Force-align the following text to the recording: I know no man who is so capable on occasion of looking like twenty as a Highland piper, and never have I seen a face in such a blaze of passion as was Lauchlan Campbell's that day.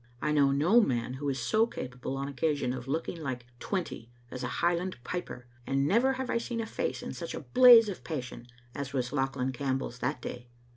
I 0.19 0.31
know 0.31 0.51
no 0.51 0.81
man 0.81 1.13
who 1.13 1.29
is 1.29 1.37
so 1.39 1.67
capable 1.67 2.17
on 2.17 2.27
occasion 2.27 2.73
of 2.73 2.87
looking 2.87 3.21
like 3.21 3.45
twenty 3.59 4.09
as 4.31 4.41
a 4.41 4.47
Highland 4.47 4.97
piper, 5.03 5.45
and 5.67 5.87
never 5.87 6.13
have 6.13 6.27
I 6.27 6.39
seen 6.39 6.59
a 6.59 6.65
face 6.65 7.03
in 7.03 7.13
such 7.13 7.35
a 7.35 7.39
blaze 7.41 7.87
of 7.87 8.03
passion 8.03 8.47
as 8.73 8.93
was 8.93 9.11
Lauchlan 9.13 9.51
Campbell's 9.53 9.99
that 9.99 10.19
day. 10.19 10.49